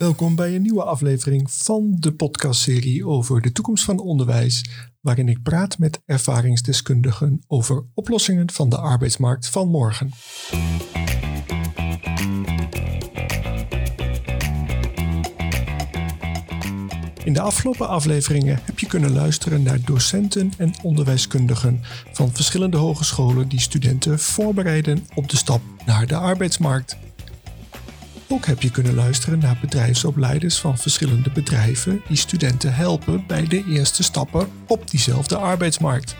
[0.00, 4.64] Welkom bij een nieuwe aflevering van de podcastserie over de toekomst van onderwijs,
[5.00, 10.10] waarin ik praat met ervaringsdeskundigen over oplossingen van de arbeidsmarkt van morgen.
[17.24, 21.80] In de afgelopen afleveringen heb je kunnen luisteren naar docenten en onderwijskundigen
[22.12, 26.96] van verschillende hogescholen die studenten voorbereiden op de stap naar de arbeidsmarkt.
[28.32, 33.64] Ook heb je kunnen luisteren naar bedrijfsopleiders van verschillende bedrijven die studenten helpen bij de
[33.68, 36.16] eerste stappen op diezelfde arbeidsmarkt.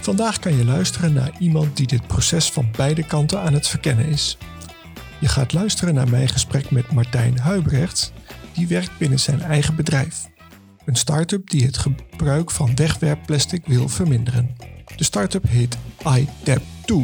[0.00, 4.06] Vandaag kan je luisteren naar iemand die dit proces van beide kanten aan het verkennen
[4.06, 4.38] is.
[5.20, 8.12] Je gaat luisteren naar mijn gesprek met Martijn Huibrechts,
[8.52, 10.28] die werkt binnen zijn eigen bedrijf.
[10.84, 14.56] Een start-up die het gebruik van wegwerpplastic wil verminderen.
[14.96, 16.94] De start-up heet iTap2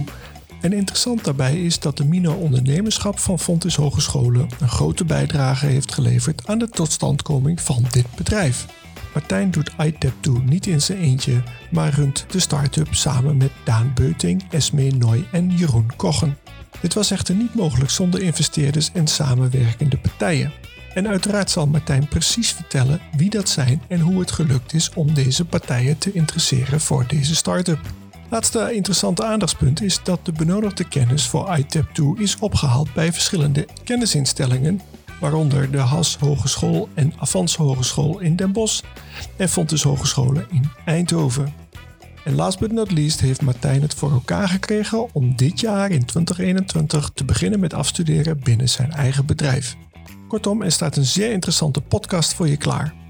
[0.64, 6.46] en interessant daarbij is dat de Mino-ondernemerschap van Fontys Hogescholen een grote bijdrage heeft geleverd
[6.46, 8.66] aan de totstandkoming van dit bedrijf.
[9.14, 14.44] Martijn doet iTap2 niet in zijn eentje, maar runt de start-up samen met Daan Beuting,
[14.50, 16.36] Esme Noy en Jeroen Kochen.
[16.80, 20.52] Dit was echter niet mogelijk zonder investeerders en samenwerkende partijen.
[20.94, 25.14] En uiteraard zal Martijn precies vertellen wie dat zijn en hoe het gelukt is om
[25.14, 28.03] deze partijen te interesseren voor deze start-up.
[28.34, 34.80] Laatste interessante aandachtspunt is dat de benodigde kennis voor ITAP2 is opgehaald bij verschillende kennisinstellingen,
[35.20, 38.82] waaronder de HAS Hogeschool en Avans Hogeschool in Den Bosch
[39.36, 41.54] en Fontes Hogescholen in Eindhoven.
[42.24, 46.04] En last but not least heeft Martijn het voor elkaar gekregen om dit jaar in
[46.04, 49.76] 2021 te beginnen met afstuderen binnen zijn eigen bedrijf.
[50.28, 53.03] Kortom, er staat een zeer interessante podcast voor je klaar.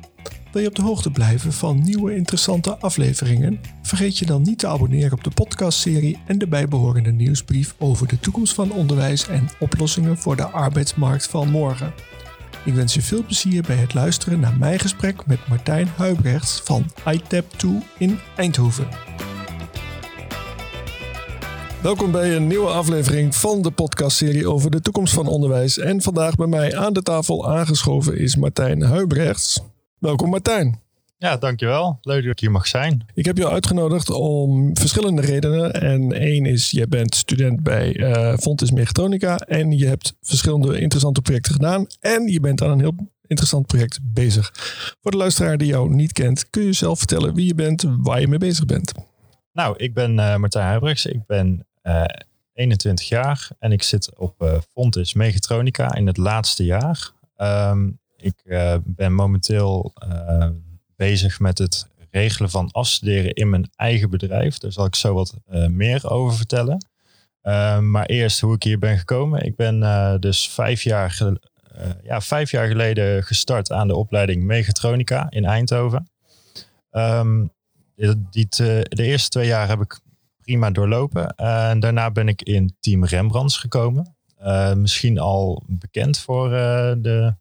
[0.54, 3.60] Wil je op de hoogte blijven van nieuwe interessante afleveringen?
[3.82, 8.20] Vergeet je dan niet te abonneren op de podcastserie en de bijbehorende nieuwsbrief over de
[8.20, 11.92] toekomst van onderwijs en oplossingen voor de arbeidsmarkt van morgen.
[12.64, 16.84] Ik wens je veel plezier bij het luisteren naar mijn gesprek met Martijn Huibrechts van
[17.14, 18.88] iTap2 in Eindhoven.
[21.82, 25.78] Welkom bij een nieuwe aflevering van de podcastserie over de toekomst van onderwijs.
[25.78, 29.73] En vandaag bij mij aan de tafel aangeschoven is Martijn Huibrechts.
[30.04, 30.80] Welkom Martijn.
[31.16, 31.98] Ja, dankjewel.
[32.02, 33.06] Leuk dat ik hier mag zijn.
[33.14, 35.72] Ik heb jou uitgenodigd om verschillende redenen.
[35.72, 41.22] En één is, je bent student bij uh, Fontis Mechatronica en je hebt verschillende interessante
[41.22, 41.86] projecten gedaan.
[42.00, 42.94] En je bent aan een heel
[43.26, 44.52] interessant project bezig.
[45.02, 48.20] Voor de luisteraar die jou niet kent, kun je zelf vertellen wie je bent, waar
[48.20, 48.92] je mee bezig bent.
[49.52, 51.06] Nou, ik ben uh, Martijn Huibrechts.
[51.06, 52.06] Ik ben uh, eh,
[52.52, 57.10] 21 jaar en ik zit op Fontis Mechatronica in het laatste jaar.
[57.36, 60.48] Um, ik uh, ben momenteel uh,
[60.96, 64.58] bezig met het regelen van afstuderen in mijn eigen bedrijf.
[64.58, 66.86] Daar zal ik zo wat uh, meer over vertellen.
[67.80, 69.44] maar eerst hoe ik hier ben gekomen.
[69.44, 69.80] Ik ben
[70.20, 71.18] dus vijf jaar,
[72.02, 76.10] ja, vijf jaar geleden gestart aan de opleiding Mechatronica in Eindhoven.
[76.90, 77.52] Um,
[78.30, 80.00] die de eerste twee jaar heb ik
[80.40, 81.34] prima doorlopen.
[81.36, 84.16] en daarna ben ik in Team Rembrandts gekomen.
[84.76, 87.34] misschien al bekend voor de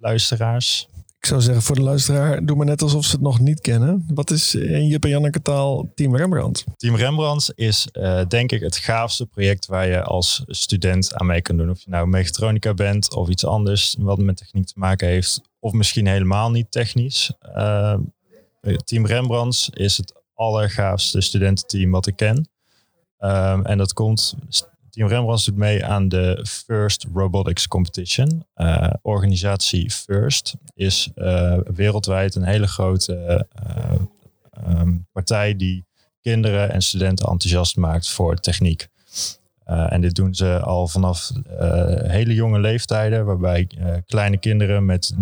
[0.00, 0.88] luisteraars?
[1.18, 4.04] Ik zou zeggen voor de luisteraar, doe maar net alsof ze het nog niet kennen.
[4.14, 6.64] Wat is in Jip en Janneke taal Team Rembrandt?
[6.76, 11.42] Team Rembrandt is uh, denk ik het gaafste project waar je als student aan mee
[11.42, 11.70] kan doen.
[11.70, 15.40] Of je nou mechatronica bent of iets anders wat met techniek te maken heeft.
[15.58, 17.32] Of misschien helemaal niet technisch.
[17.56, 17.94] Uh,
[18.84, 22.48] Team Rembrandt is het allergaafste studententeam wat ik ken.
[23.18, 24.34] Um, en dat komt
[24.90, 28.46] Team Rembrandt doet mee aan de First Robotics Competition.
[28.56, 35.84] Uh, organisatie First is uh, wereldwijd een hele grote uh, um, partij die
[36.20, 38.88] kinderen en studenten enthousiast maakt voor techniek.
[39.64, 41.30] en dit doen ze al vanaf
[42.02, 43.68] hele jonge leeftijden, waarbij
[44.06, 45.14] kleine kinderen met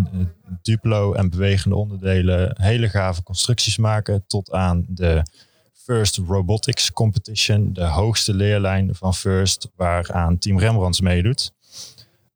[0.61, 5.23] Duplo en bewegende onderdelen hele gave constructies maken, tot aan de
[5.89, 11.53] First Robotics Competition, de hoogste leerlijn van First, waaraan Team Rembrandts meedoet.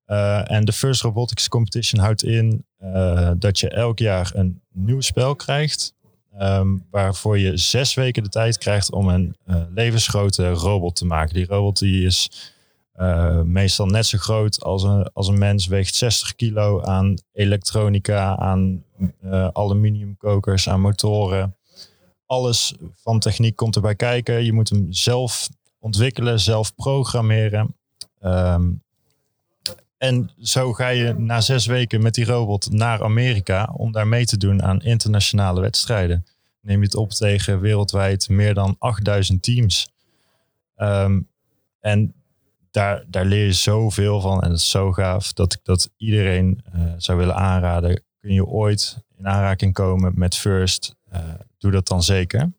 [0.07, 5.01] Uh, en de First Robotics Competition houdt in uh, dat je elk jaar een nieuw
[5.01, 5.93] spel krijgt,
[6.39, 11.33] um, waarvoor je zes weken de tijd krijgt om een uh, levensgrote robot te maken.
[11.33, 12.51] Die robot die is
[13.43, 18.83] meestal net zo groot als een, als een mens, weegt 60 kilo aan elektronica, aan
[19.53, 21.55] aluminiumkokers, aan motoren
[22.33, 24.45] alles van techniek komt erbij kijken.
[24.45, 25.49] Je moet hem zelf
[25.79, 27.75] ontwikkelen, zelf programmeren.
[28.21, 28.81] Um,
[29.97, 34.25] en zo ga je na zes weken met die robot naar Amerika om daar mee
[34.25, 36.25] te doen aan internationale wedstrijden.
[36.61, 39.89] Neem je het op tegen wereldwijd meer dan 8000 teams.
[40.77, 41.29] Um,
[41.79, 42.13] en
[42.71, 46.63] daar, daar leer je zoveel van en het is zo gaaf dat ik dat iedereen
[46.97, 48.03] zou willen aanraden.
[48.19, 50.95] Kun je ooit in aanraking komen met First,
[51.63, 52.51] doe dat dan zeker.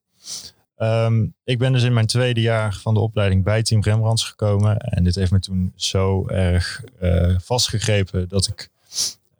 [0.76, 4.78] Ehm, ik ben dus in mijn tweede jaar van de opleiding bij Team Rembrandts gekomen.
[4.78, 8.70] En dit heeft me toen zo erg uh, vastgegrepen dat ik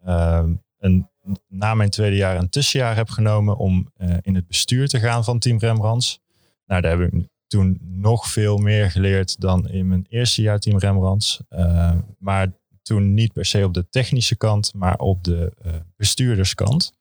[0.03, 1.09] ehm, een,
[1.47, 5.23] na mijn tweede jaar een tussenjaar heb genomen om uh, in het bestuur te gaan
[5.23, 6.19] van Team Rembrandts.
[6.65, 10.77] Nou, daar heb ik toen nog veel meer geleerd dan in mijn eerste jaar Team
[10.77, 11.39] Rembrandts.
[11.49, 12.51] Uh, maar
[12.81, 16.93] toen niet per se op de technische kant, maar op de uh, bestuurderskant.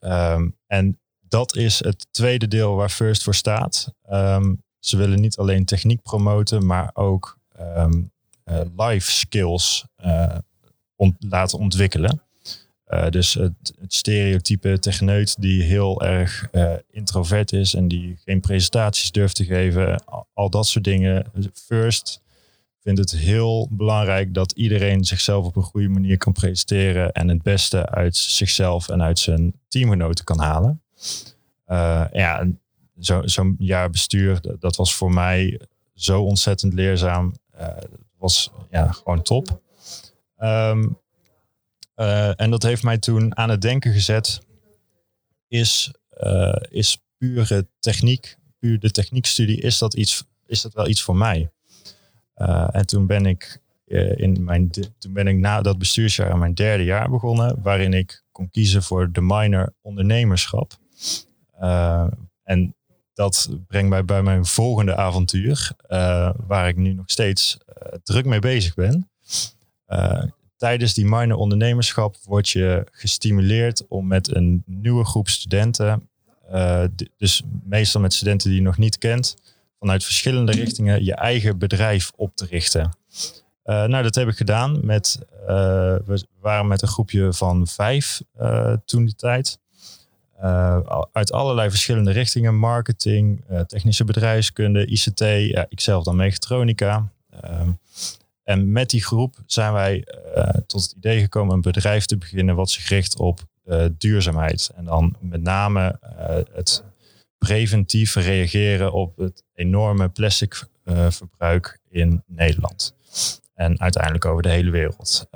[0.00, 0.98] Um, en
[1.28, 3.92] dat is het tweede deel waar First voor staat.
[4.02, 8.12] Ehm, ze willen niet alleen techniek promoten, maar ook um,
[8.76, 10.36] life skills uh,
[11.18, 12.22] laten ontwikkelen.
[12.86, 16.48] Uh, dus het, het, stereotype techneut die heel erg
[16.90, 21.26] introvert is en die geen presentaties durft te geven, al, al dat soort dingen.
[21.52, 22.20] First
[22.82, 27.42] vindt het heel belangrijk dat iedereen zichzelf op een goede manier kan presenteren en het
[27.42, 30.82] beste uit zichzelf en uit zijn teamgenoten kan halen.
[31.68, 32.46] Uh, ja,
[32.98, 35.60] zo'n zo jaar bestuur, dat was voor mij
[35.94, 37.34] zo ontzettend leerzaam.
[37.60, 37.68] Uh,
[38.16, 39.60] was ja, gewoon top.
[40.38, 40.98] Um,
[41.96, 44.40] uh, en dat heeft mij toen aan het denken gezet.
[45.48, 45.92] Is,
[46.70, 51.50] is pure techniek, puur de techniekstudie, is dat, iets, is dat wel iets voor mij?
[52.70, 53.60] en toen ben ik
[54.16, 58.24] in mijn, toen ben ik na dat bestuursjaar aan mijn derde jaar begonnen, waarin ik
[58.32, 60.78] kon kiezen voor de minor ondernemerschap.
[61.60, 62.06] Uh,
[62.42, 62.76] en
[63.14, 68.24] dat brengt mij bij mijn volgende avontuur, uh, waar ik nu nog steeds uh, druk
[68.24, 69.10] mee bezig ben.
[70.56, 76.08] tijdens die minor ondernemerschap word je gestimuleerd om met een nieuwe groep studenten,
[77.16, 79.36] dus meestal met studenten die je nog niet kent,
[79.78, 82.96] vanuit verschillende richtingen je eigen bedrijf op te richten.
[83.62, 84.86] nou, dat heb ik gedaan.
[84.86, 88.22] Met, we waren met een groepje van vijf
[88.84, 89.58] toen die tijd.
[90.42, 92.54] Uh, uit allerlei verschillende richtingen.
[92.54, 97.12] Marketing, uh, technische bedrijfskunde, ICT, ja, ikzelf dan mechatronica.
[97.44, 97.60] Uh,
[98.44, 100.06] en met die groep zijn wij
[100.36, 103.40] uh, tot het idee gekomen een bedrijf te beginnen wat zich richt op
[103.98, 104.70] duurzaamheid.
[104.76, 105.98] En dan met name
[106.52, 106.84] het
[107.38, 110.64] preventief reageren op het enorme plastic
[111.08, 112.94] verbruik in Nederland.
[113.54, 115.26] En uiteindelijk over de hele wereld.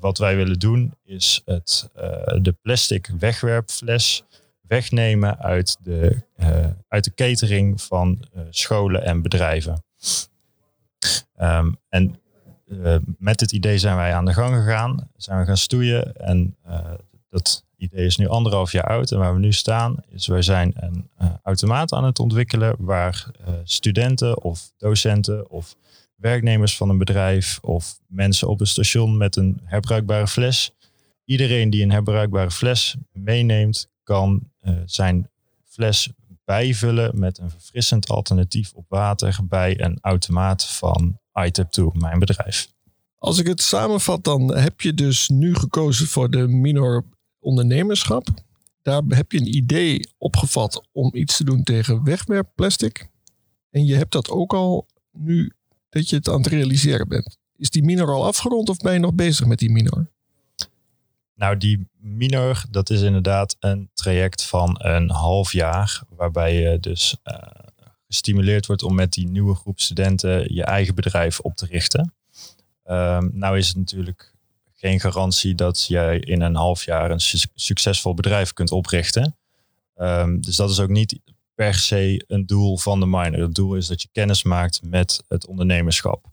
[0.00, 1.90] wat wij willen doen is het,
[2.40, 4.24] de plastic wegwerpfles
[4.72, 9.84] wegnemen uit de, uh, uit de catering van uh, scholen en bedrijven.
[11.40, 12.20] Um, en
[12.66, 16.56] uh, met dit idee zijn wij aan de gang gegaan, zijn we gaan stoeien en
[17.28, 19.10] dat idee is nu anderhalf jaar oud.
[19.10, 21.08] En waar we nu staan is wij zijn een
[21.42, 23.30] automaat aan het ontwikkelen waar
[23.64, 25.76] studenten of docenten of
[26.16, 30.72] werknemers van een bedrijf of mensen op een station met een herbruikbare fles.
[31.24, 35.30] Iedereen die een herbruikbare fles meeneemt, kan uh, zijn
[35.64, 36.10] fles
[36.44, 42.68] bijvullen met een verfrissend alternatief op water bij een automaat van iTap2, mijn bedrijf.
[43.18, 47.04] Als ik het samenvat, dan heb je dus nu gekozen voor de minor
[47.38, 48.28] ondernemerschap.
[48.82, 53.08] Daar heb je een idee opgevat om iets te doen tegen wegwerpplastic.
[53.70, 55.52] En je hebt dat ook al nu
[55.88, 57.38] dat je het aan het realiseren bent.
[57.56, 60.10] Is die minor al afgerond of ben je nog bezig met die minor?
[61.34, 67.16] Nou, die minor, dat is inderdaad een traject van een half jaar, waarbij je dus
[67.24, 67.38] uh,
[68.06, 72.14] gestimuleerd wordt om met die nieuwe groep studenten je eigen bedrijf op te richten.
[72.84, 74.34] Um, nou is het natuurlijk
[74.72, 79.36] geen garantie dat jij in een half jaar een su succesvol bedrijf kunt oprichten.
[79.96, 81.20] Um, dus dat is ook niet
[81.54, 83.40] per se een doel van de minor.
[83.40, 86.26] Het doel is dat je kennis maakt met het ondernemerschap.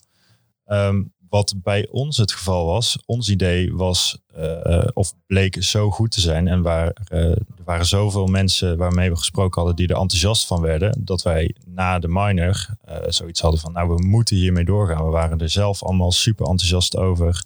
[0.66, 6.12] Um, wat bij ons het geval was, ons idee was, uh, of bleek zo goed
[6.12, 6.48] te zijn.
[6.48, 10.62] En waar, uh, er waren zoveel mensen waarmee we gesproken hadden die er enthousiast van
[10.62, 11.02] werden.
[11.06, 12.68] Dat wij na de minor
[13.08, 15.06] zoiets hadden van, nou we moeten hiermee doorgaan.
[15.06, 17.44] We waren er zelf allemaal super enthousiast over.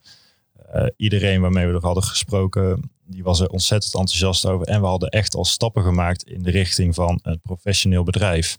[0.97, 4.67] iedereen waarmee we er hadden gesproken, die was er ontzettend enthousiast over.
[4.67, 8.57] En we hadden echt al stappen gemaakt in de richting van een professioneel bedrijf.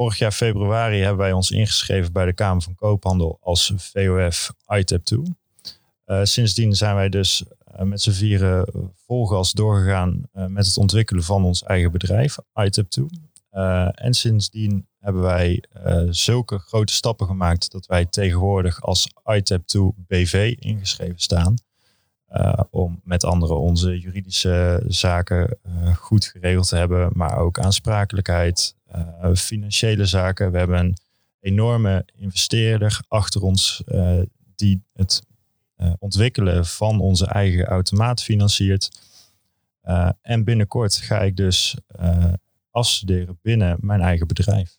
[0.00, 5.04] Vorig jaar februari hebben wij ons ingeschreven bij de Kamer van Koophandel als VOF ITEP
[5.04, 5.20] 2.
[6.06, 7.44] Uh, sindsdien zijn wij dus
[7.76, 8.66] uh, met z'n vieren
[9.06, 13.06] vol gas doorgegaan uh, met het ontwikkelen van ons eigen bedrijf, ITEP 2.
[13.94, 15.64] en sindsdien hebben wij
[16.10, 21.54] zulke grote stappen gemaakt dat wij tegenwoordig als ITEP 2 BV ingeschreven staan.
[22.70, 25.58] om met anderen onze juridische zaken
[25.96, 28.74] goed geregeld te hebben, maar ook aansprakelijkheid,
[29.34, 30.52] financiële zaken.
[30.52, 30.96] We hebben een
[31.40, 33.82] enorme investeerder achter ons
[34.54, 35.22] die het
[35.98, 38.90] ontwikkelen van onze eigen automaat financiert.
[40.22, 41.76] en binnenkort ga ik dus
[42.70, 44.78] afstuderen binnen mijn eigen bedrijf.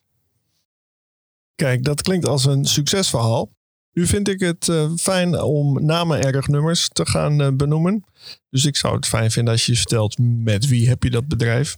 [1.56, 3.50] Kijk, dat klinkt als een succesverhaal.
[3.94, 8.04] Nu vind ik het fijn om namen erg nummers te gaan benoemen.
[8.50, 11.78] Dus ik zou het fijn vinden als je vertelt met wie heb je dat bedrijf.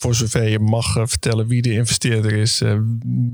[0.00, 2.60] Voor zover je mag uh, vertellen wie de investeerder is.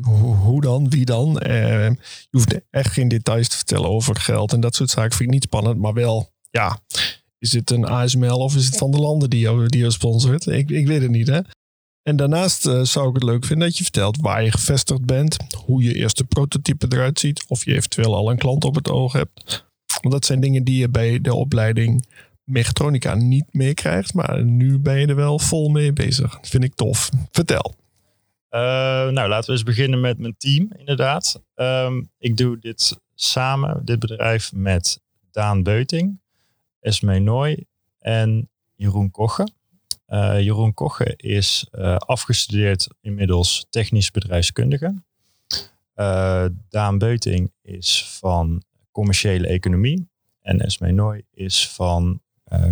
[0.03, 0.89] Hoe, hoe, dan?
[0.89, 1.41] Wie dan?
[1.43, 1.97] je
[2.31, 5.17] hoeft echt geen details te vertellen over geld en dat soort zaken.
[5.17, 6.79] Vind ik niet spannend, maar wel, ja.
[7.39, 10.47] Is het een ASML of is het van de landen die jou, die sponsort?
[10.47, 11.41] Ik, ik weet het niet, hè?
[12.03, 15.83] En daarnaast zou ik het leuk vinden dat je vertelt waar je gevestigd bent, hoe
[15.83, 19.65] je eerste prototype eruit ziet, of je eventueel al een klant op het oog hebt.
[20.01, 22.07] Want dat zijn dingen die je bij de opleiding
[22.45, 26.39] mechatronica niet meekrijgt, maar nu ben je er wel vol mee bezig.
[26.43, 27.11] Vind ik tof.
[27.31, 27.75] Vertel.
[28.51, 28.61] Uh,
[29.09, 31.43] nou, laten we eens beginnen met mijn team, inderdaad.
[31.55, 36.21] Um, ik doe dit samen, dit bedrijf, met Daan Beuting,
[36.81, 37.67] Esme Nooy
[37.99, 39.53] en Jeroen Kochen.
[40.09, 45.03] Uh, Jeroen Koche is uh, afgestudeerd inmiddels technisch bedrijfskundige.
[46.69, 50.09] Daan Beuting is van commerciële economie.
[50.41, 52.21] En Esme Nooy is van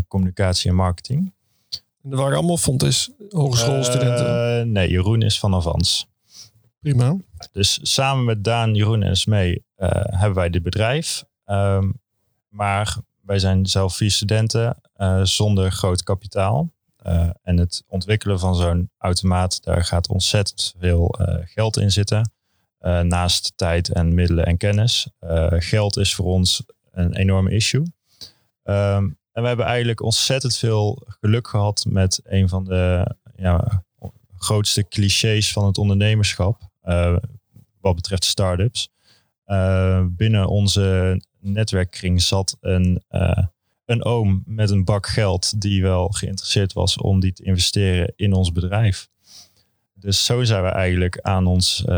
[0.09, 1.33] communicatie en marketing.
[2.03, 4.73] Dat waren allemaal Fontes hogeschoolstudenten?
[4.73, 6.07] nee, Jeroen is van Avans.
[6.81, 7.17] Prima.
[7.53, 9.63] Dus samen met Daan, Jeroen en Esme
[10.07, 11.25] hebben wij dit bedrijf.
[11.47, 12.01] Um,
[12.49, 14.77] maar wij zijn zelf vier studenten
[15.23, 16.71] zonder groot kapitaal.
[17.07, 22.33] Uh, en het ontwikkelen van zo'n automaat, daar gaat ontzettend veel uh, geld in zitten.
[22.81, 25.09] Uh, naast tijd en middelen en kennis.
[25.49, 27.83] geld is voor ons een enorme issue.
[28.65, 33.85] Um, en we hebben eigenlijk ontzettend veel geluk gehad met een van de ja,
[34.37, 36.61] grootste clichés van het ondernemerschap.
[37.81, 38.89] wat betreft start-ups.
[40.17, 43.03] binnen onze netwerkkring zat een
[43.93, 48.33] een oom met een bak geld die wel geïnteresseerd was om die te investeren in
[48.33, 49.09] ons bedrijf.
[49.95, 51.89] Dus zo zijn we eigenlijk aan ons,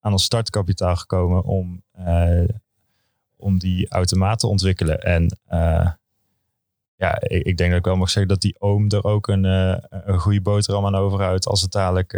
[0.00, 1.82] aan ons startkapitaal gekomen om,
[3.36, 5.00] om die automaat te ontwikkelen.
[5.00, 5.38] En
[7.00, 9.44] ja, ik, ik, denk dat ik wel mag zeggen dat die oom er ook een,
[9.44, 12.14] een goede boterham aan overhoudt als het dadelijk,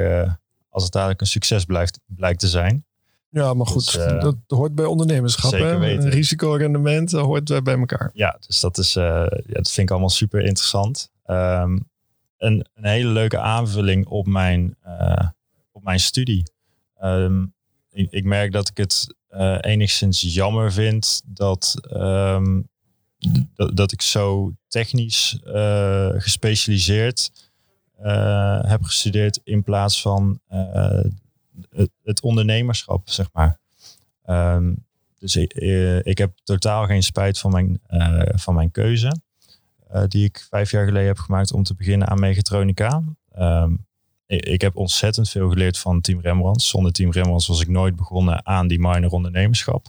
[0.68, 2.84] als het dadelijk een succes blijft, blijkt te zijn.
[3.28, 5.50] Ja, maar goed, dus, uh, dat hoort bij ondernemerschap.
[5.50, 6.10] Zeker weten.
[6.10, 8.10] Risicorendement hoort bij elkaar.
[8.14, 11.10] Ja, dus dat, is, ja, dat vind ik allemaal super interessant.
[11.26, 11.90] Um,
[12.38, 14.76] een, een, hele leuke aanvulling op mijn,
[15.72, 16.42] op mijn studie.
[17.02, 17.54] Um,
[17.90, 19.14] ik, ik, merk dat ik het
[19.60, 22.68] enigszins jammer vind dat, um,
[23.74, 25.40] dat, ik zo technisch
[26.16, 27.32] gespecialiseerd
[28.62, 30.40] heb gestudeerd in plaats van
[32.02, 33.58] het, ondernemerschap, zeg maar.
[34.22, 34.74] Ehm,
[35.18, 37.80] dus ik, eh, heb totaal geen spijt van mijn,
[38.34, 39.20] van mijn keuze.
[40.08, 43.02] Die ik vijf jaar geleden heb gemaakt om te beginnen aan mechatronica.
[43.38, 43.86] Um,
[44.26, 46.62] ik, ik, heb ontzettend veel geleerd van Team Rembrandt.
[46.62, 49.86] Zonder Team Rembrandt was ik nooit begonnen aan die minor ondernemerschap.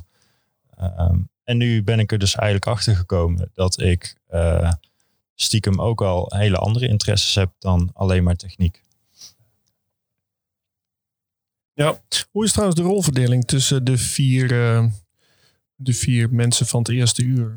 [0.82, 4.72] Um, en nu ben ik er dus eigenlijk achter gekomen dat ik uh,
[5.36, 8.82] stiekem ook al hele andere interesses heb dan alleen maar techniek.
[11.74, 14.86] Ja, hoe is trouwens de rolverdeling tussen de vier, uh,
[15.76, 17.54] de vier mensen van het eerste uur?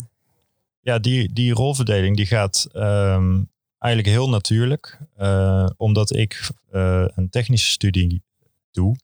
[0.80, 4.98] Ja, die, die rolverdeling die gaat um, eigenlijk heel natuurlijk.
[5.18, 8.22] Uh, omdat ik uh, een technische studie
[8.70, 8.96] doe,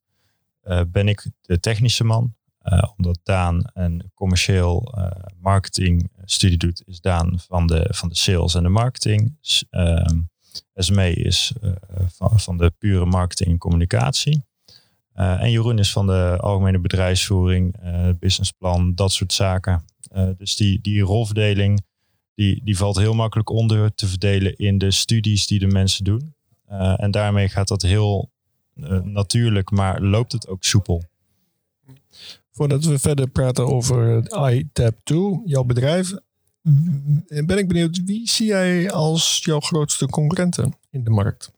[0.89, 2.35] ben ik de technische man.
[2.97, 4.95] Omdat Daan een commercieel
[5.40, 9.37] marketing studie doet, is Daan van de, van de sales en de marketing.
[10.75, 11.52] SME is
[12.07, 14.45] van, van de pure marketing en communicatie.
[15.14, 17.76] En Jeroen is van de algemene bedrijfsvoering,
[18.19, 19.85] businessplan, dat soort zaken.
[20.37, 21.83] Dus die, die rolverdeling
[22.35, 26.35] die, die valt heel makkelijk onder te verdelen in de studies die de mensen doen.
[26.97, 28.31] en daarmee gaat dat heel
[29.02, 31.02] natuurlijk, maar loopt het ook soepel.
[32.53, 36.15] Voordat we verder praten over iTap2, jouw bedrijf,
[37.27, 41.53] ben ik benieuwd, wie zie jij als jouw grootste concurrenten in de markt?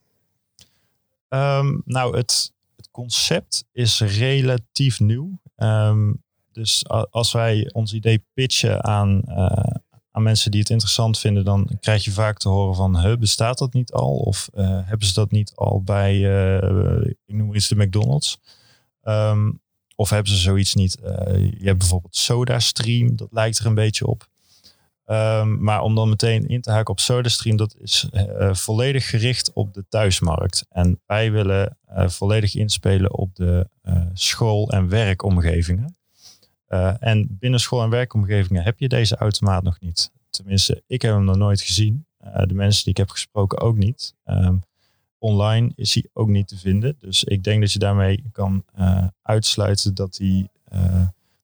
[1.29, 2.53] Um, nou, het,
[2.91, 5.39] concept is relatief nieuw.
[5.55, 6.13] Ehm,
[6.51, 9.45] dus als wij ons idee pitchen aan, uh,
[10.11, 13.73] aan mensen die het interessant vinden, dan krijg je vaak te horen van, bestaat dat
[13.73, 14.15] niet al?
[14.15, 18.39] Of uh, hebben ze dat niet al bij, uh, ik noem iets de McDonald's?
[19.03, 19.61] Um,
[19.95, 20.97] of hebben ze zoiets niet?
[21.01, 24.27] je hebt bijvoorbeeld SodaStream, dat lijkt er een beetje op.
[25.05, 29.53] Ehm, maar om dan meteen in te haken op SodaStream, dat is uh, volledig gericht
[29.53, 30.65] op de thuismarkt.
[30.69, 33.67] En wij willen uh, volledig inspelen op de
[34.13, 35.95] school- en werkomgevingen.
[36.99, 40.11] en binnen school- en werkomgevingen heb je deze automaat nog niet.
[40.29, 42.05] Tenminste, ik heb hem nog nooit gezien.
[42.17, 44.13] de mensen die ik heb gesproken ook niet.
[44.25, 44.63] Um,
[45.25, 46.95] online is hij ook niet te vinden.
[46.99, 48.65] Dus ik denk dat je daarmee kan
[49.21, 50.49] uitsluiten dat hij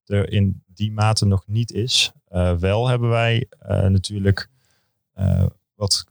[0.06, 2.12] er in die mate nog niet is.
[2.32, 4.50] Uh, wel hebben wij natuurlijk
[5.76, 6.06] wat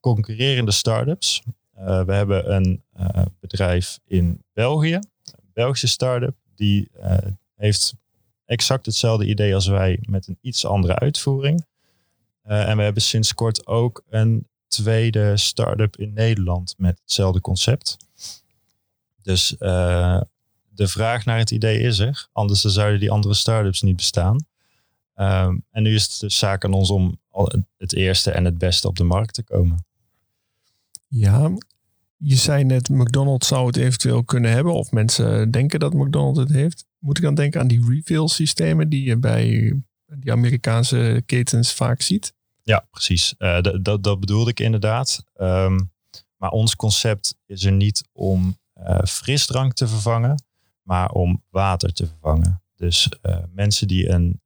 [0.00, 1.42] concurrerende start-ups.
[1.74, 2.82] we hebben een
[3.40, 6.90] bedrijf in België, een Belgische start-up, die
[7.56, 7.94] heeft
[8.44, 11.66] exact hetzelfde idee als wij met een iets andere uitvoering.
[12.42, 17.96] en we hebben sinds kort ook een tweede start-up in Nederland met hetzelfde concept.
[19.22, 22.28] Dus de vraag naar het idee is er.
[22.32, 24.46] Anders zouden die andere start-ups niet bestaan.
[25.14, 27.20] Um, en nu is het dus zaak aan ons om
[27.76, 29.84] het eerste en het beste op de markt te komen.
[31.06, 31.50] Ja,
[32.16, 34.74] je zei net, McDonald's zou het eventueel kunnen hebben.
[34.74, 36.86] Of mensen denken dat McDonald's het heeft.
[36.98, 39.74] Moet ik dan denken aan die refill systemen die je bij
[40.06, 42.34] die Amerikaanse ketens vaak ziet?
[42.68, 43.34] Ja, precies.
[43.38, 45.24] Uh, dat, bedoelde ik inderdaad.
[45.40, 45.92] Um,
[46.36, 50.46] maar ons concept is er niet om uh, frisdrank te vervangen
[50.82, 52.62] maar om water te vervangen.
[52.76, 54.40] Dus uh, mensen die een,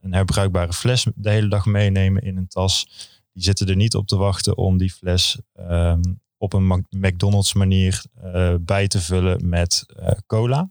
[0.00, 2.86] een herbruikbare fles de hele dag meenemen in een tas,
[3.32, 8.04] die zitten er niet op te wachten om die fles um, op een McDonald's manier
[8.60, 9.86] bij te vullen met
[10.26, 10.70] cola.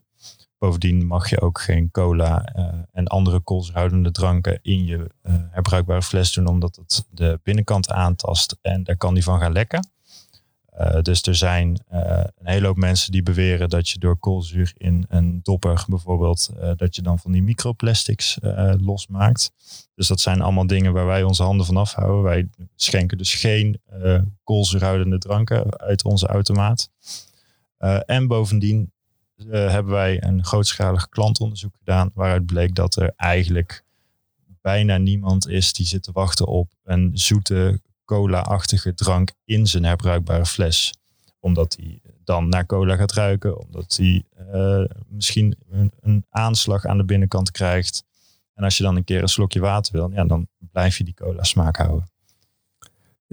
[0.61, 2.43] Bovendien mag je ook geen cola
[2.91, 5.09] en andere koolzuurhoudende dranken in je
[5.49, 9.89] herbruikbare fles doen, omdat het de binnenkant aantast en daar kan die van gaan lekken.
[10.79, 15.05] Uh, dus er zijn een hele hoop mensen die beweren dat je door koolzuur in
[15.09, 18.37] een dopper bijvoorbeeld, dat je dan van die microplastics
[18.77, 19.51] losmaakt.
[19.95, 22.23] Dus dat zijn allemaal dingen waar wij onze handen van afhouden.
[22.23, 23.81] Wij schenken dus geen
[24.43, 26.89] koolzuurhoudende dranken uit onze automaat.
[28.05, 28.91] en bovendien
[29.49, 33.83] hebben wij een grootschalig klantonderzoek gedaan waaruit bleek dat er eigenlijk
[34.61, 40.45] bijna niemand is die zit te wachten op een zoete cola-achtige drank in zijn herbruikbare
[40.45, 40.93] fles.
[41.39, 46.97] Omdat hij dan naar cola gaat ruiken, omdat hij uh, misschien een, een, aanslag aan
[46.97, 48.03] de binnenkant krijgt.
[48.53, 51.13] En als je dan een keer een slokje water wil, ja, dan blijf je die
[51.13, 52.09] cola smaak houden.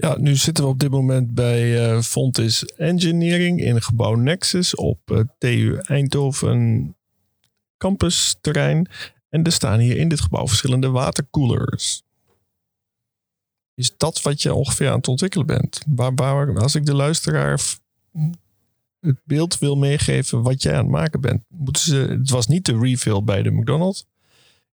[0.01, 4.99] Ja, nu zitten we op dit moment bij uh, Fontis Engineering in gebouw Nexus op
[5.11, 6.95] uh, TU Eindhoven
[7.77, 8.87] campus terrein.
[9.29, 12.03] En er staan hier in dit gebouw verschillende waterkoelers.
[13.73, 15.83] Is dat wat je ongeveer aan het ontwikkelen bent?
[15.87, 17.61] Waar, waar, als ik de luisteraar
[18.99, 21.43] het beeld wil meegeven wat jij aan het maken bent.
[21.47, 24.05] Moeten ze, het was niet de refill bij de McDonald's.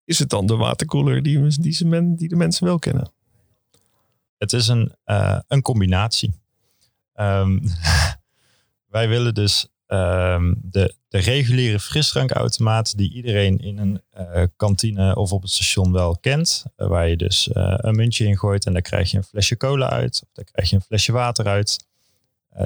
[0.03, 3.15] Is het dan de waterkoeler die, die, die de mensen wel kennen?
[4.37, 6.33] Het is een, uh, een combinatie.
[7.15, 7.61] Um,
[8.95, 15.31] wij willen dus um, de, de reguliere frisdrankautomaat die iedereen in een uh, kantine of
[15.31, 16.65] op het station wel kent.
[16.77, 19.89] Uh, waar je dus een muntje in gooit en daar krijg je een flesje cola
[19.89, 20.21] uit.
[20.23, 21.85] Of daar krijg je een flesje water uit.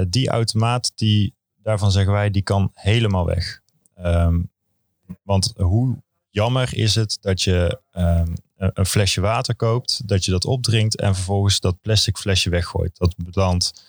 [0.07, 3.61] die automaat, die, daarvan zeggen wij, die kan helemaal weg.
[3.99, 4.51] Um,
[5.23, 7.79] want hoe jammer is het dat je
[8.73, 12.97] een flesje water koopt, dat je dat opdrinkt en vervolgens dat plastic flesje weggooit.
[12.97, 13.83] Dat belandt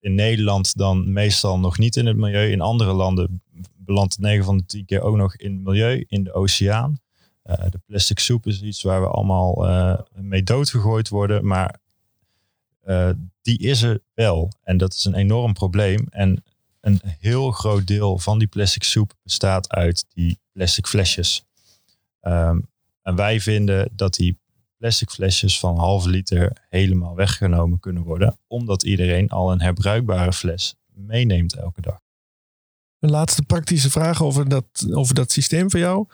[0.00, 2.50] in Nederland dan meestal nog niet in het milieu.
[2.50, 3.42] In andere landen
[3.76, 7.00] belandt het 9 van de 10 keer ook nog in het milieu, in de oceaan.
[7.44, 11.78] Uh, de plastic soep is iets waar we allemaal uh, mee doodgegooid worden, maar
[12.86, 13.10] uh,
[13.42, 14.52] die is er wel.
[14.62, 16.06] En dat is een enorm probleem.
[16.10, 16.44] En
[16.80, 21.44] een heel groot deel van die plastic soep bestaat uit die plastic flesjes.
[22.20, 22.68] Um,
[23.04, 24.38] en wij vinden dat die
[24.76, 30.74] plastic flesjes van halve liter helemaal weggenomen kunnen worden, omdat iedereen al een herbruikbare fles
[30.94, 32.00] meeneemt elke dag.
[32.98, 36.06] Een laatste praktische vraag over dat, over dat systeem voor jou.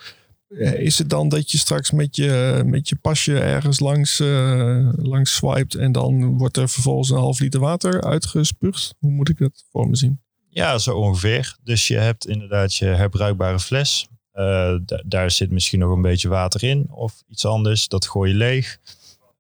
[0.49, 4.89] Eh, is het dan dat je straks met je, met je pasje ergens langs, uh,
[4.97, 8.95] langs swipet en dan wordt er vervolgens een half liter water uitgespuugd?
[8.99, 10.21] Hoe moet ik dat voor me zien?
[10.49, 11.57] Ja, zo ongeveer.
[11.63, 14.09] Dus je hebt inderdaad je herbruikbare fles.
[14.41, 14.75] Uh,
[15.05, 17.89] daar zit misschien nog een beetje water in of iets anders.
[17.89, 18.79] Dat gooi je leeg.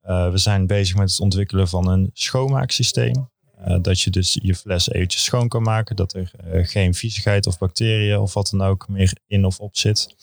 [0.05, 3.29] Uh, we zijn bezig met het ontwikkelen van een schoonmaaksysteem.
[3.69, 5.97] Uh, dat je dus je fles eventjes schoon kan maken.
[5.97, 6.33] Dat er
[6.67, 10.15] geen viezigheid of bacteriën of wat dan ook meer in of op zit.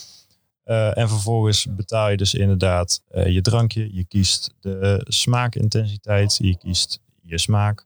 [0.94, 3.96] en vervolgens betaal je dus inderdaad je drankje.
[3.96, 6.38] Je kiest de smaakintensiteit.
[6.42, 7.86] Je kiest je smaak.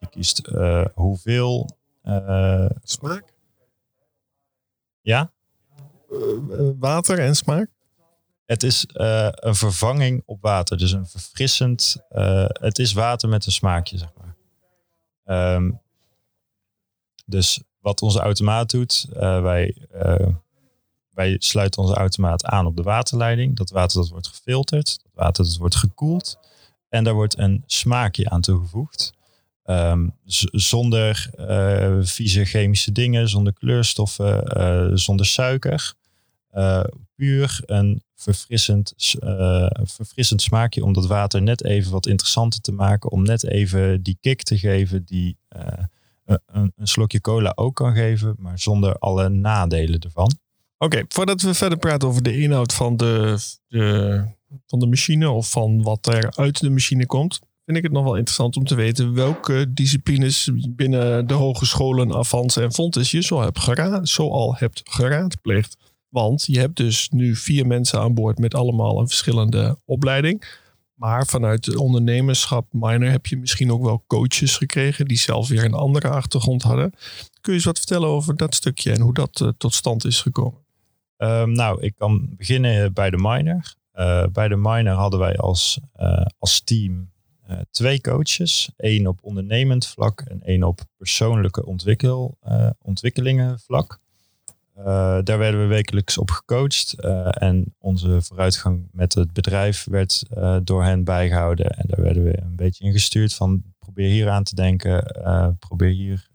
[0.00, 0.50] Je kiest
[0.94, 1.76] hoeveel.
[2.82, 3.32] smaak?
[5.00, 5.32] Ja?
[6.12, 7.68] Eh, water en smaak?
[8.44, 10.78] Het is een vervanging op water.
[10.78, 11.96] Dus een verfrissend.
[12.52, 14.36] het is water met een smaakje, zeg maar.
[15.24, 15.70] Ehm,
[17.24, 19.76] dus wat onze automaat doet, wij,
[21.10, 23.56] wij sluiten onze automaat aan op de waterleiding.
[23.56, 26.38] Dat water dat wordt gefilterd, dat water dat wordt gekoeld.
[26.88, 29.12] En daar wordt een smaakje aan toegevoegd.
[29.62, 30.08] Ehm,
[30.52, 31.30] zonder
[32.02, 35.94] vieze chemische dingen, zonder kleurstoffen, zonder suiker.
[36.52, 36.84] Uh,
[37.14, 38.92] puur een verfrissend,
[39.82, 43.10] verfrissend smaakje om dat water net even wat interessanter te maken.
[43.10, 45.36] Om net even die kick te geven die
[46.24, 50.32] een, een, slokje cola ook kan geven, maar zonder alle nadelen ervan.
[50.78, 53.38] Oké, voordat we verder praten over de inhoud van de,
[53.68, 54.24] de,
[54.66, 58.04] van de machine of van wat er uit de machine komt, vind ik het nog
[58.04, 63.40] wel interessant om te weten welke disciplines binnen de hogescholen Avans en Fontes je zo,
[63.40, 65.76] hebt geraad, zo al hebt geraadpleegd.
[66.12, 70.44] Want je hebt dus nu vier mensen aan boord met allemaal een verschillende opleiding.
[70.94, 75.64] Maar vanuit de ondernemerschap minor heb je misschien ook wel coaches gekregen die zelf weer
[75.64, 76.90] een andere achtergrond hadden.
[77.40, 80.20] Kun je eens wat vertellen over dat stukje en hoe dat uh, tot stand is
[80.20, 80.60] gekomen?
[81.16, 83.74] Um, nou, ik kan beginnen bij de minor.
[83.94, 87.10] Uh, bij de minor hadden wij als, uh, als team
[87.70, 88.70] twee coaches.
[88.76, 92.38] één op ondernemend vlak en één op persoonlijke ontwikkel,
[92.82, 94.01] ontwikkelingen vlak.
[95.24, 96.94] Daar werden we wekelijks op gecoacht.
[97.30, 100.22] en onze vooruitgang met het bedrijf werd
[100.64, 101.70] door hen bijgehouden.
[101.70, 105.04] En daar werden we een beetje ingestuurd van probeer hier aan te denken.
[105.58, 106.28] probeer, hier,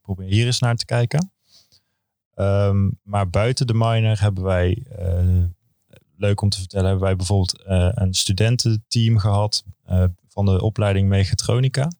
[0.00, 1.30] probeer hier eens naar te kijken.
[2.34, 4.86] Um, maar buiten de minor hebben wij,
[6.16, 7.62] leuk om te vertellen, hebben wij bijvoorbeeld
[7.94, 9.64] een studententeam gehad
[10.28, 11.90] van de opleiding Mechatronica.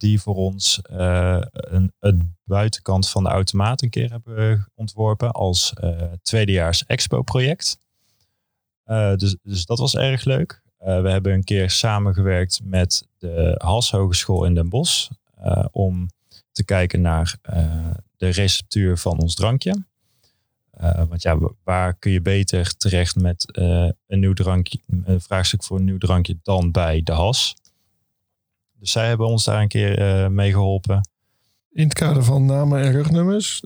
[0.00, 5.72] Die voor ons een, het buitenkant van de automaat een keer hebben ontworpen als
[6.22, 7.78] tweedejaars expo-project.
[9.16, 10.62] dus, dus dat was erg leuk.
[10.78, 15.08] we hebben een keer samengewerkt met de Hals Hogeschool in Den Bosch
[15.70, 16.08] om
[16.52, 17.36] te kijken naar
[18.16, 19.84] de receptuur van ons drankje.
[20.80, 25.64] Uh, want ja, waar kun je beter terecht met uh, een nieuw drankje, een vraagstuk
[25.64, 27.54] voor een nieuw drankje dan bij de has?
[28.80, 31.08] Dus zij hebben ons daar een keer uh, mee geholpen.
[31.70, 33.62] In het kader van namen en rugnummers.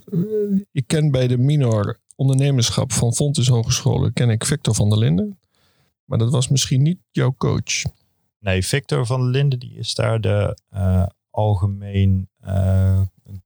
[0.73, 5.39] Ik ken bij de minor ondernemerschap van Fontes Hogescholen ken ik Victor van der Linden.
[6.05, 7.83] Maar dat was misschien niet jouw coach.
[8.39, 10.59] Nee, Victor van der Linden die is daar de
[11.31, 12.29] algemeen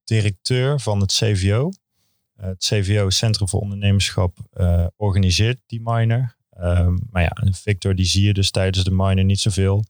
[0.05, 1.71] directeur van het CVO.
[2.35, 4.39] Eh, het CVO, Centrum voor Ondernemerschap,
[4.97, 6.37] organiseert die minor.
[6.61, 9.85] Um, maar ja, Victor die zie je dus tijdens de minor niet zoveel.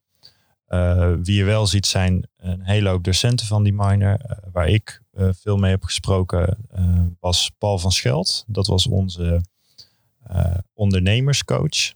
[0.68, 4.18] Uh, wie je wel ziet zijn een hele hoop docenten van die minor.
[4.26, 6.56] Uh, waar ik uh, veel mee heb gesproken
[7.20, 8.44] was Paul van Scheld.
[8.46, 9.40] Dat was onze
[10.72, 11.92] ondernemerscoach.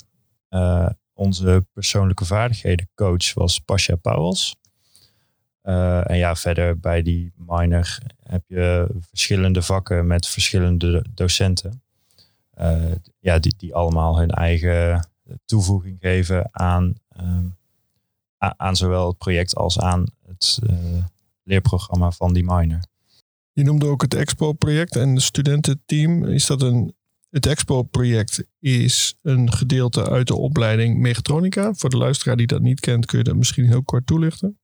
[1.15, 4.57] onze persoonlijke vaardigheden coach was Pasha Pauwels.
[5.63, 11.83] En ja, verder bij die minor heb je verschillende vakken met verschillende docenten.
[13.19, 15.09] Ja, die, die allemaal hun eigen
[15.45, 17.57] toevoeging geven aan, um,
[18.57, 21.05] aan zowel het project als aan het uh,
[21.43, 22.81] leerprogramma van die minor.
[23.53, 26.25] Je noemde ook het Expo-project en het studententeam.
[26.25, 26.95] Is dat een,
[27.31, 31.73] het Expo-project is een gedeelte uit de opleiding Mechatronica.
[31.75, 34.59] Voor de luisteraar die dat niet kent, kun je dat misschien heel kort toelichten?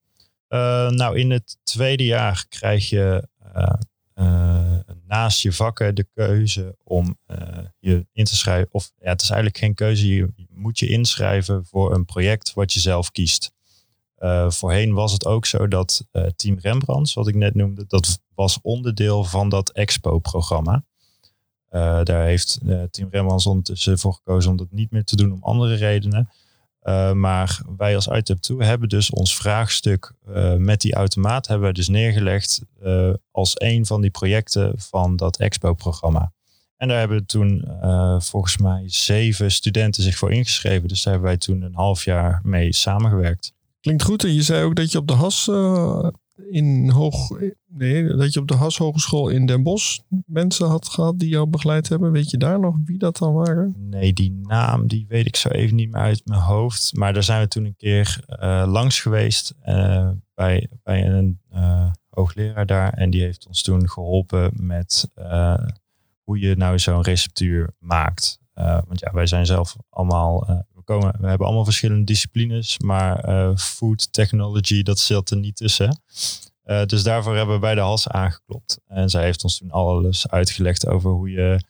[0.49, 3.73] Uh, nou, in het tweede jaar krijg je uh,
[4.15, 7.19] uh, naast je vakken de keuze om
[7.79, 8.69] je in te schrijven.
[8.71, 10.15] Of ja, het is eigenlijk geen keuze.
[10.15, 13.57] Je moet je inschrijven voor een project wat je zelf kiest.
[14.49, 19.25] Voorheen was het ook zo dat Team Rembrandt, wat ik net noemde, dat was onderdeel
[19.25, 20.85] van dat Expo-programma.
[22.03, 22.59] daar heeft
[22.91, 26.29] Team Rembrandt ondertussen voor gekozen om dat niet meer te doen om andere redenen.
[26.89, 31.75] Uh, maar wij als ITEP 2 hebben dus ons vraagstuk uh, met die automaat hebben
[31.75, 36.33] dus neergelegd uh, als een van die projecten van dat Expo-programma.
[36.77, 37.69] En daar hebben toen
[38.19, 40.89] volgens mij zeven studenten zich voor ingeschreven.
[40.89, 43.53] Dus daar hebben wij toen een half jaar mee samengewerkt.
[43.89, 44.25] Klinkt goed.
[44.25, 45.49] En je zei ook dat je op de HAS
[46.51, 47.31] in hoog,
[47.69, 51.47] nee, dat je op de HAS Hogeschool in Den Bosch mensen had gehad die jou
[51.47, 52.13] begeleid hebben.
[52.13, 53.75] Weet je daar nog wie dat dan waren?
[53.79, 56.97] Nee, die naam die weet ik zo even niet meer uit mijn hoofd.
[56.97, 61.41] Maar daar zijn we toen een keer uh, langs geweest uh, bij, bij een
[62.09, 62.93] hoogleraar daar.
[62.93, 65.11] En die heeft ons toen geholpen met
[66.23, 68.39] hoe je nou zo'n receptuur maakt.
[68.55, 74.13] want ja, wij zijn zelf allemaal komen, we hebben allemaal verschillende disciplines, maar uh, food
[74.13, 76.01] technology, dat zit er niet tussen.
[76.65, 78.79] Uh, dus daarvoor hebben we bij de hals aangeklopt.
[78.87, 81.61] En zij heeft ons toen alles uitgelegd over hoe je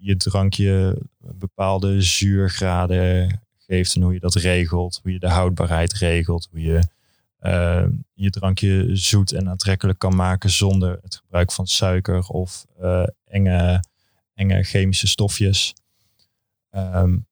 [0.00, 6.48] je drankje bepaalde zuurgraden geeft en hoe je dat regelt, hoe je de houdbaarheid regelt,
[6.50, 6.80] hoe je
[8.14, 12.66] je drankje zoet en aantrekkelijk kan maken zonder het gebruik van suiker of
[13.24, 13.84] enge,
[14.34, 15.74] enge chemische stofjes.
[16.70, 17.26] Um,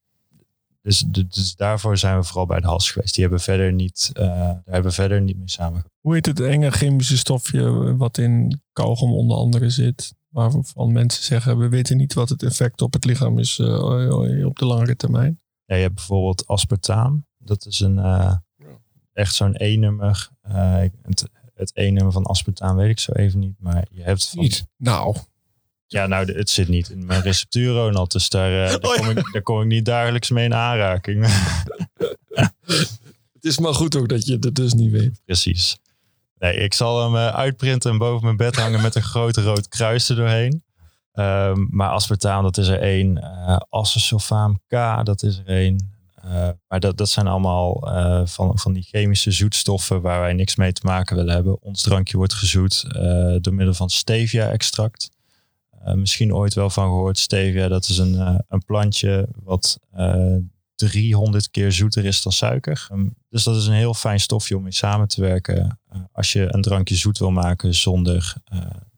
[0.84, 3.14] dus, dus, daarvoor zijn we vooral bij de HAS geweest.
[3.14, 5.84] Die hebben verder niet, uh, daar hebben we verder niet mee samen.
[6.00, 10.14] Hoe heet het enge chemische stofje wat in kauwgom onder andere zit?
[10.28, 14.58] Waarvan mensen zeggen, we weten niet wat het effect op het lichaam is uh, op
[14.58, 15.40] de langere termijn.
[15.64, 17.26] Ja, je hebt bijvoorbeeld aspartaam.
[17.38, 18.34] Dat is een uh,
[19.12, 20.30] echt zo'n E-nummer.
[21.02, 23.54] het, het E-nummer van aspartaam weet ik zo even niet.
[23.58, 24.42] Maar je hebt van...
[24.42, 24.66] Niet?
[24.76, 25.16] Nou,
[25.94, 28.12] ja, nou, het zit niet in mijn receptuur, Ronald.
[28.12, 31.26] Dus daar, uh, daar, oh, kom ik, daar kom ik niet dagelijks mee in aanraking.
[33.32, 35.20] het is maar goed ook dat je het dus niet weet.
[35.24, 35.78] Precies.
[36.38, 39.68] Nee, ik zal hem uh, uitprinten en boven mijn bed hangen met een grote rood
[39.68, 40.62] kruis er doorheen.
[41.12, 43.16] Um, maar aspartaam, dat is er één.
[43.16, 45.92] Uh, Acesulfaam K, dat is er één.
[46.24, 50.56] Uh, maar dat, dat zijn allemaal uh, van, van die chemische zoetstoffen waar wij niks
[50.56, 51.62] mee te maken willen hebben.
[51.62, 55.10] Ons drankje wordt gezoet uh, door middel van stevia-extract.
[55.84, 57.18] Uh, misschien ooit wel van gehoord.
[57.18, 60.42] Stevia, dat is een, uh, een plantje wat uh, eh,
[60.74, 62.88] 300 keer zoeter is dan suiker.
[62.92, 65.78] Um, dus dat is een heel fijn stofje om mee samen te werken.
[66.12, 68.34] als je een drankje zoet wil maken zonder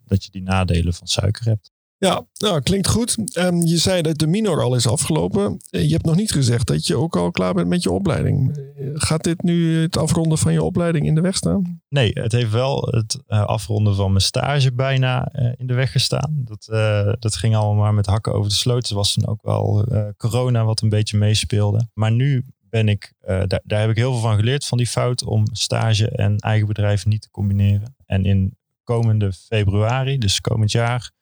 [0.05, 1.73] dat je die nadelen van suiker hebt.
[1.99, 3.37] Ja, nou, klinkt goed.
[3.39, 5.57] Um, je zei dat de minor al is afgelopen.
[5.71, 8.59] Je hebt nog niet gezegd dat je ook al klaar bent met je opleiding.
[8.95, 11.81] Gaat dit nu het afronden van je opleiding in de weg staan?
[11.89, 16.45] Nee, het heeft wel het uh, afronden van mijn stage bijna in de weg gestaan.
[16.45, 16.65] Dat,
[17.21, 18.89] dat ging allemaal maar met hakken over de sloot.
[18.89, 21.89] Er was toen ook wel corona wat een beetje meespeelde.
[21.95, 25.25] Maar nu ben ik, daar, daar heb ik heel veel van geleerd van die fout
[25.25, 27.97] om stage en eigen bedrijf niet te combineren.
[28.07, 31.15] En in komende februari, dus komend jaar,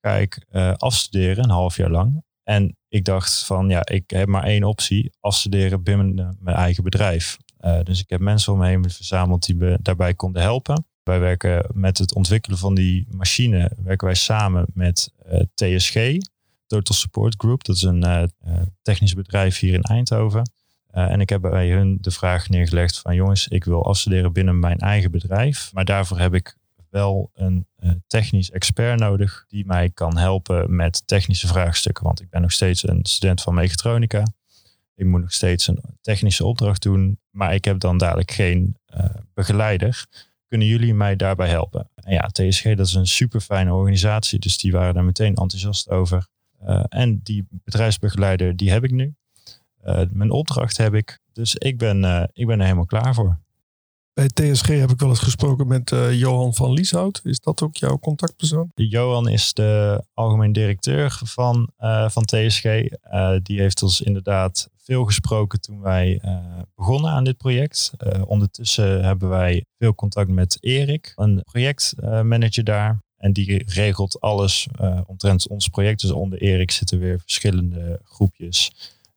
[0.00, 2.22] ga ik uh, afstuderen, een half jaar lang.
[2.42, 7.36] En ik dacht van, ja, ik heb maar één optie, afstuderen binnen mijn eigen bedrijf.
[7.60, 10.84] Uh, dus ik heb mensen om me heen verzameld die me daarbij konden helpen.
[11.02, 15.12] Wij werken met het ontwikkelen van die machine, werken wij samen met
[15.54, 16.16] TSG,
[16.66, 17.64] Total Support Group.
[17.64, 18.30] Dat is een
[18.82, 20.52] technisch bedrijf hier in Eindhoven.
[20.90, 24.78] en ik heb bij hun de vraag neergelegd van jongens, ik wil afstuderen binnen mijn
[24.78, 25.70] eigen bedrijf.
[25.72, 26.56] Maar daarvoor heb ik
[26.90, 32.04] wel een uh, technisch expert nodig die mij kan helpen met technische vraagstukken.
[32.04, 34.26] Want ik ben nog steeds een student van mechatronica.
[34.94, 39.04] Ik moet nog steeds een technische opdracht doen, maar ik heb dan dadelijk geen uh,
[39.34, 40.06] begeleider.
[40.46, 41.90] Kunnen jullie mij daarbij helpen?
[41.94, 45.90] En ja, TSG dat is een super fijne organisatie, dus die waren daar meteen enthousiast
[45.90, 46.26] over.
[46.62, 49.14] Uh, en die bedrijfsbegeleider, die heb ik nu.
[50.10, 53.38] mijn opdracht heb ik, dus ik ben, ik ben er helemaal klaar voor.
[54.20, 57.20] Bij TSG heb ik wel eens gesproken met uh, Johan van Lieshout.
[57.24, 58.70] Is dat ook jouw contactpersoon?
[58.74, 62.64] Johan is de algemeen directeur van, uh, van TSG.
[62.64, 66.20] Eh, die heeft ons inderdaad veel gesproken toen wij
[66.76, 67.92] begonnen aan dit project.
[68.26, 73.02] ondertussen hebben wij veel contact met Erik, een projectmanager daar.
[73.16, 74.68] En die regelt alles
[75.06, 76.00] omtrent ons project.
[76.00, 78.72] Dus onder Erik zitten weer verschillende groepjes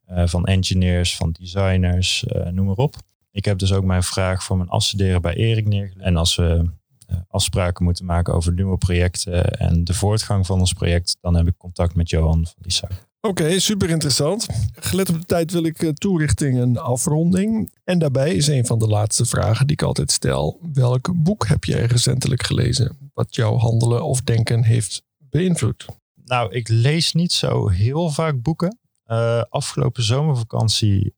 [0.06, 2.96] van engineers, van designers, noem maar op.
[3.34, 6.06] Ik heb dus ook mijn vraag voor mijn afstuderen bij Erik neergelegd.
[6.06, 6.70] En als we
[7.10, 11.46] uh, afspraken moeten maken over nieuwe projecten en de voortgang van ons project, dan heb
[11.46, 12.88] ik contact met Johan van Lisa.
[13.20, 14.46] Oké, super interessant.
[14.72, 17.72] Gelet op de tijd wil ik uh, toerichting en afronding.
[17.84, 20.60] En daarbij is een van de laatste vragen die ik altijd stel.
[20.72, 25.86] Welk boek heb jij recentelijk gelezen wat jouw handelen of denken heeft beïnvloed?
[26.24, 28.78] Nou, ik lees niet zo heel vaak boeken.
[29.06, 31.14] Uh, afgelopen zomervakantie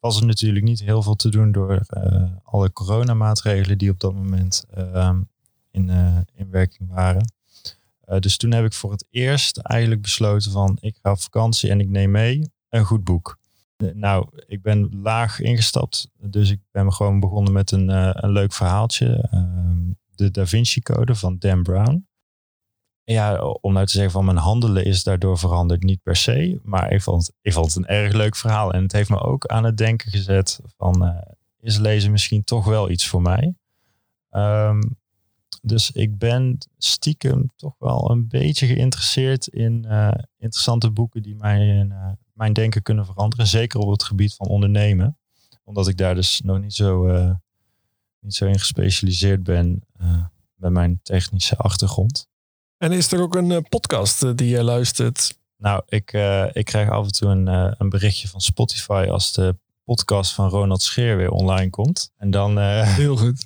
[0.00, 4.14] was er natuurlijk niet heel veel te doen door uh, alle coronamaatregelen die op dat
[4.14, 5.18] moment uh,
[5.70, 7.32] in, uh, in werking waren.
[8.18, 11.80] dus toen heb ik voor het eerst eigenlijk besloten van ik ga op vakantie en
[11.80, 13.38] ik neem mee een goed boek.
[13.92, 17.88] nou, ik ben laag ingestapt, dus ik ben gewoon begonnen met een,
[18.24, 19.28] een leuk verhaaltje.
[19.30, 22.06] Ehm, de Da Vinci Code van Dan Brown
[23.12, 26.60] ja, om nou te zeggen van mijn handelen is daardoor veranderd, niet per se.
[26.62, 28.72] Maar ik vond, ik vond het een erg leuk verhaal.
[28.72, 31.18] En het heeft me ook aan het denken gezet van, uh,
[31.60, 33.54] is lezen misschien toch wel iets voor mij?
[34.30, 34.96] Um,
[35.62, 41.90] dus ik ben stiekem toch wel een beetje geïnteresseerd in uh, interessante boeken die mijn,
[41.90, 43.46] uh, mijn denken kunnen veranderen.
[43.46, 45.18] Zeker op het gebied van ondernemen.
[45.64, 47.06] Omdat ik daar dus nog niet zo,
[48.20, 49.86] niet zo in gespecialiseerd ben
[50.54, 52.28] met mijn technische achtergrond.
[52.78, 55.38] En is er ook een uh, podcast uh, die je luistert?
[55.56, 57.46] Nou, ik, uh, ik krijg af en toe een,
[57.80, 62.12] een berichtje van Spotify als de podcast van Ronald Scheer weer online komt.
[62.16, 62.58] En dan.
[62.58, 63.44] Heel goed.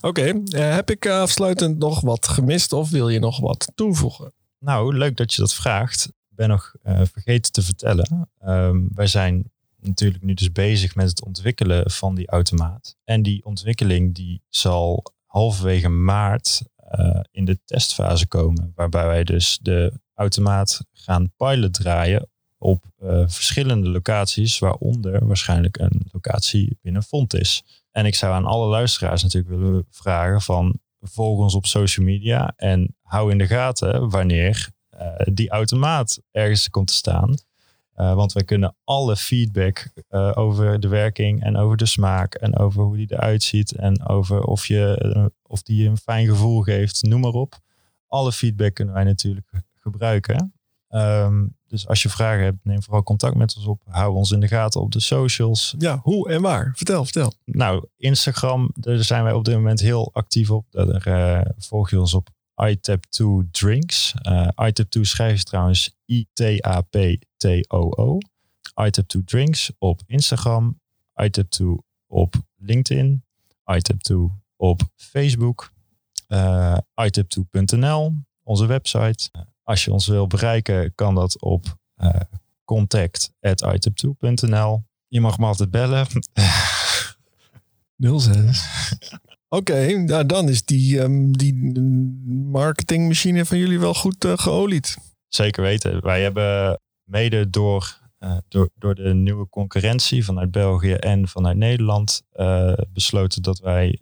[0.00, 0.64] Oké, okay.
[0.74, 4.32] heb ik afsluitend nog wat gemist of wil je nog wat toevoegen?
[4.58, 6.06] Nou, leuk dat je dat vraagt.
[6.06, 8.30] Ik ben nog vergeten te vertellen.
[8.44, 12.96] Um, wij zijn natuurlijk nu dus bezig met het ontwikkelen van die automaat.
[13.04, 16.62] En die ontwikkeling die zal halverwege maart
[16.98, 18.72] uh, in de testfase komen.
[18.74, 26.02] Waarbij wij dus de automaat gaan pilot draaien op uh, verschillende locaties, waaronder waarschijnlijk een
[26.12, 27.62] locatie binnen Font is.
[27.90, 32.52] En ik zou aan alle luisteraars natuurlijk willen vragen van volg ons op social media
[32.56, 37.34] en hou in de gaten wanneer uh, die automaat ergens komt te staan.
[38.02, 42.58] Uh, want wij kunnen alle feedback uh, over de werking en over de smaak en
[42.58, 47.02] over hoe die eruit ziet en over of, je, of die een fijn gevoel geeft,
[47.02, 47.58] noem maar op.
[48.06, 50.52] Alle feedback kunnen wij natuurlijk gebruiken.
[50.90, 53.82] Um, dus als je vragen hebt, neem vooral contact met ons op.
[53.84, 55.74] Hou ons in de gaten op de socials.
[55.78, 56.72] Ja, hoe en waar?
[56.74, 57.32] Vertel, vertel.
[57.44, 60.66] Nou, Instagram, daar zijn wij op dit moment heel actief op.
[60.70, 62.28] Daar volg je ons op
[62.70, 64.14] iTap2 Drinks.
[64.28, 67.30] Uh, iTap2 schrijf je trouwens I-T-A-P-T-O-O.
[68.80, 70.80] iTap2 Drinks op Instagram.
[71.22, 71.64] iTap2
[72.06, 73.24] op LinkedIn.
[73.72, 74.14] iTap2
[74.56, 75.72] op Facebook.
[76.28, 79.30] Uh, iTap2.nl, onze website.
[79.62, 82.10] Als je ons wil bereiken, kan dat op uh,
[82.64, 84.82] contact.item2.nl.
[85.08, 86.06] Je mag me altijd bellen.
[87.98, 88.68] 06.
[89.48, 91.80] Oké, nou dan is die, um, die
[92.50, 94.96] marketingmachine van jullie wel goed uh, geolied.
[95.28, 96.02] Zeker weten.
[96.02, 96.80] Wij hebben
[97.12, 103.42] mede door, uh, door, door de nieuwe concurrentie vanuit België en vanuit Nederland uh, besloten
[103.42, 104.00] dat wij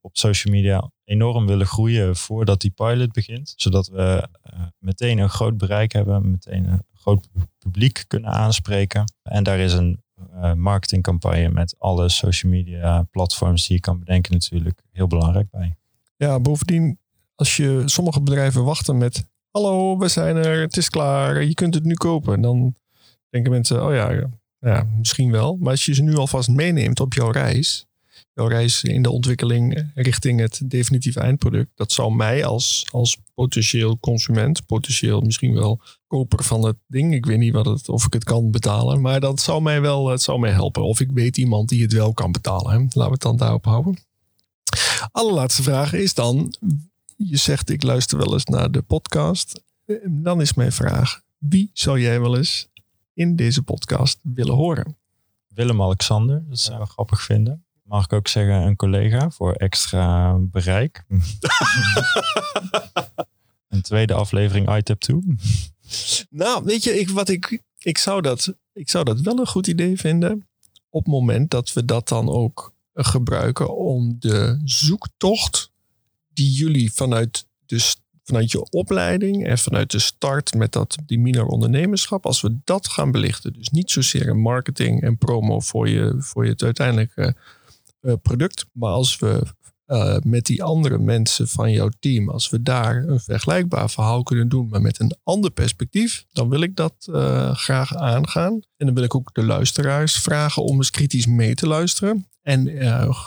[0.00, 3.52] op social media enorm willen groeien voordat die pilot begint.
[3.56, 4.28] Zodat we
[4.78, 9.12] meteen een groot bereik hebben, meteen een groot publiek kunnen aanspreken.
[9.22, 10.02] En daar is een
[10.56, 15.76] marketingcampagne met alle social media platforms die je kan bedenken natuurlijk heel belangrijk bij.
[16.16, 16.98] Ja, bovendien,
[17.34, 21.74] als je sommige bedrijven wachten met hallo, we zijn er, het is klaar, je kunt
[21.74, 22.40] het nu kopen.
[22.40, 22.74] Dan
[23.30, 25.56] denken mensen, oh ja, ja, misschien wel.
[25.60, 27.86] Maar als je ze nu alvast meeneemt op jouw reis,
[28.34, 31.70] jouw reis in de ontwikkeling richting het definitieve eindproduct.
[31.74, 37.14] Dat zou mij als, als potentieel consument, potentieel misschien wel koper van het ding.
[37.14, 40.08] Ik weet niet wat het, of ik het kan betalen, maar dat zou mij wel
[40.08, 40.82] het zou mij helpen.
[40.82, 42.80] Of ik weet iemand die het wel kan betalen.
[42.82, 43.98] Laten we het dan daarop houden.
[45.10, 46.54] Allerlaatste vraag is dan,
[47.28, 49.62] je zegt ik luister wel eens naar de podcast.
[50.06, 52.68] Dan is mijn vraag, wie zou jij wel eens
[53.14, 54.96] in deze podcast willen horen?
[55.48, 61.04] Willem-Alexander, dat zou ik grappig vinden mag ik ook zeggen, een collega voor extra bereik.
[63.68, 65.20] een tweede aflevering ITAP 2.
[66.30, 69.66] Nou, weet je, ik, wat ik, ik, zou dat, ik zou dat wel een goed
[69.66, 70.48] idee vinden.
[70.88, 75.71] Op het moment dat we dat dan ook gebruiken om de zoektocht
[76.34, 81.46] die jullie vanuit, de, vanuit je opleiding en vanuit de start met dat, die minor
[81.46, 83.52] ondernemerschap, als we dat gaan belichten.
[83.52, 87.34] Dus niet zozeer een marketing en promo voor je, voor je het uiteindelijke
[88.00, 88.66] uh, product.
[88.72, 89.42] Maar als we
[89.86, 94.48] uh, met die andere mensen van jouw team, als we daar een vergelijkbaar verhaal kunnen
[94.48, 98.52] doen, maar met een ander perspectief, dan wil ik dat uh, graag aangaan.
[98.52, 102.26] En dan wil ik ook de luisteraars vragen om eens kritisch mee te luisteren.
[102.42, 102.70] En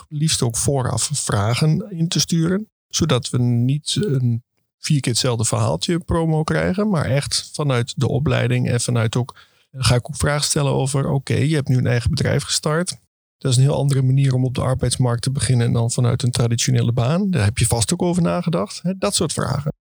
[0.09, 4.43] liefst ook vooraf vragen in te sturen, zodat we niet een
[4.77, 9.35] vier keer hetzelfde verhaaltje promo krijgen, maar echt vanuit de opleiding en vanuit ook
[9.77, 12.97] ga ik ook vragen stellen over: oké, je hebt nu een eigen bedrijf gestart.
[13.37, 16.31] Dat is een heel andere manier om op de arbeidsmarkt te beginnen dan vanuit een
[16.31, 17.29] traditionele baan.
[17.29, 18.81] Daar heb je vast ook over nagedacht.
[18.99, 19.73] Dat soort vragen.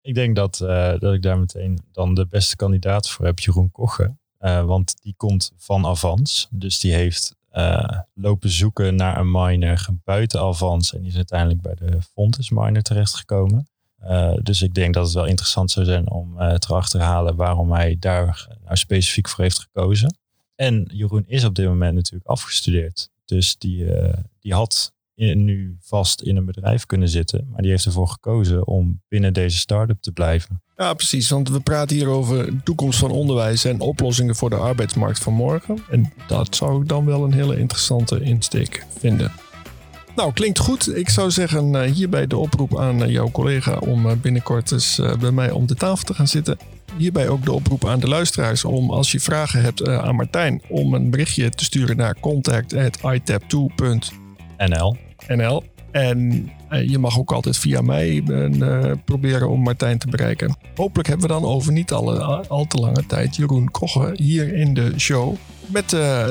[0.00, 3.70] Ik denk dat, uh, dat ik daar meteen dan de beste kandidaat voor heb, Jeroen
[3.70, 4.20] Kochen.
[4.40, 6.48] Uh, want die komt van Avans.
[6.50, 7.34] Dus die heeft
[8.14, 10.94] lopen zoeken naar een miner buiten Avans.
[10.94, 13.68] En die is uiteindelijk bij de Fontes miner terechtgekomen.
[14.42, 18.48] dus ik denk dat het wel interessant zou zijn om te achterhalen waarom hij daar
[18.64, 20.14] nou specifiek voor heeft gekozen.
[20.54, 23.10] En Jeroen is op dit moment natuurlijk afgestudeerd.
[23.24, 24.92] Dus die, uh, die had
[25.30, 27.46] nu vast in een bedrijf kunnen zitten.
[27.50, 30.62] Maar die heeft ervoor gekozen om binnen deze start-up te blijven.
[30.76, 31.30] Ja, precies.
[31.30, 35.32] Want we praten hier over de toekomst van onderwijs en oplossingen voor de arbeidsmarkt van
[35.32, 35.78] morgen.
[35.90, 39.32] En dat zou ik dan wel een hele interessante insteek vinden.
[40.16, 40.96] Nou, klinkt goed.
[40.96, 45.00] Ik zou zeggen, uh, hierbij de oproep aan uh, jouw collega om uh, binnenkort eens
[45.20, 46.58] bij mij om de tafel te gaan zitten.
[46.96, 50.94] Hierbij ook de oproep aan de luisteraars om als je vragen hebt aan Martijn, om
[50.94, 54.96] een berichtje te sturen naar contact.itap2.nl.
[55.28, 55.64] NL.
[55.90, 56.50] En
[56.86, 58.22] je mag ook altijd via mij
[59.04, 60.56] proberen om Martijn te bereiken.
[60.74, 64.98] Hopelijk hebben we dan over niet al te lange tijd Jeroen Kochen hier in de
[64.98, 65.34] show
[65.66, 66.26] met uh,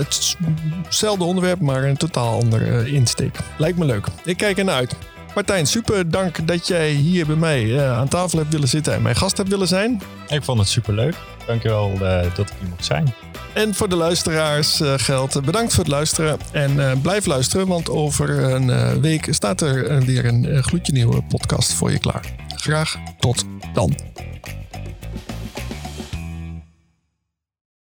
[0.83, 3.37] hetzelfde onderwerp, maar een totaal andere insteek.
[3.57, 4.07] Lijkt me leuk.
[4.23, 4.95] Ik kijk ernaar uit.
[5.35, 9.15] Martijn, super dank dat jij hier bij mij aan tafel hebt willen zitten en mijn
[9.15, 10.01] gast hebt willen zijn.
[10.27, 11.15] Ik vond het super leuk.
[11.47, 11.97] Dankjewel
[12.35, 13.13] dat ik hier mocht zijn.
[13.53, 16.39] En voor de luisteraars uh, geldt bedankt voor het luisteren.
[16.51, 21.73] En uh, blijf luisteren, want over een week staat er weer een gloedje nieuwe podcast
[21.73, 22.35] voor je klaar.
[22.55, 23.95] Graag tot dan.